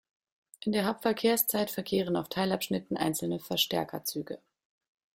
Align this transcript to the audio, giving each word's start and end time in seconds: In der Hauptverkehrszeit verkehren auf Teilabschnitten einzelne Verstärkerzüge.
In 0.61 0.71
der 0.71 0.85
Hauptverkehrszeit 0.87 1.69
verkehren 1.69 2.15
auf 2.15 2.27
Teilabschnitten 2.27 2.97
einzelne 2.97 3.39
Verstärkerzüge. 3.39 4.39